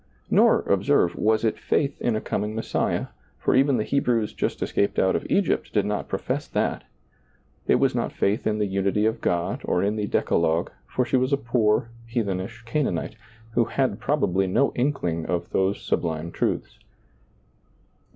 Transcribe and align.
Nor, 0.31 0.61
observe, 0.61 1.15
was 1.15 1.43
it 1.43 1.59
faith 1.59 1.95
in 2.01 2.15
a 2.15 2.21
coming 2.21 2.55
Messiah, 2.55 3.09
for 3.37 3.53
even 3.53 3.77
the 3.77 3.83
Hebrews 3.83 4.33
just 4.33 4.63
escaped 4.63 4.97
out 4.97 5.15
of 5.15 5.27
Egypt 5.29 5.71
did 5.71 5.85
not 5.85 6.07
profess 6.07 6.47
that; 6.47 6.85
it 7.67 7.75
was 7.75 7.93
not 7.93 8.11
faith 8.11 8.47
in 8.47 8.57
the 8.57 8.65
unity 8.65 9.05
of 9.05 9.21
God 9.21 9.61
or 9.63 9.83
in 9.83 9.97
the 9.97 10.07
Decalogue, 10.07 10.71
for 10.87 11.05
she 11.05 11.17
was 11.17 11.31
a 11.31 11.37
poor, 11.37 11.91
heathen 12.07 12.39
ish 12.39 12.63
Canaanite, 12.65 13.15
who 13.51 13.65
had 13.65 13.99
probably 13.99 14.47
no 14.47 14.73
inkling 14.73 15.27
of 15.27 15.51
those 15.51 15.79
sublime 15.79 16.31
truths. 16.31 16.79